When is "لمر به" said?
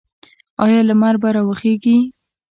0.87-1.29